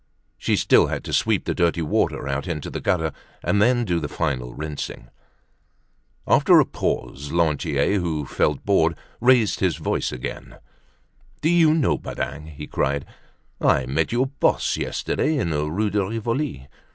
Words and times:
She 0.39 0.55
still 0.55 0.87
had 0.87 1.03
to 1.03 1.13
sweep 1.13 1.45
the 1.45 1.53
dirty 1.53 1.83
water 1.83 2.27
out 2.27 2.47
into 2.47 2.71
the 2.71 2.79
gutter, 2.81 3.11
and 3.43 3.61
then 3.61 3.85
do 3.85 3.99
the 3.99 4.07
final 4.07 4.51
rinsing. 4.55 5.09
After 6.25 6.59
a 6.59 6.65
pause, 6.65 7.31
Lantier, 7.31 7.99
who 7.99 8.25
felt 8.25 8.65
bored, 8.65 8.95
raised 9.19 9.59
his 9.59 9.75
voice 9.77 10.11
again: 10.11 10.57
"Do 11.41 11.49
you 11.49 11.75
know, 11.75 11.99
Badingue," 11.99 12.47
he 12.47 12.65
cried, 12.65 13.05
"I 13.61 13.85
met 13.85 14.11
your 14.11 14.25
boss 14.25 14.75
yesterday 14.75 15.37
in 15.37 15.51
the 15.51 15.69
Rue 15.69 15.91
de 15.91 16.03
Rivoli. 16.03 16.67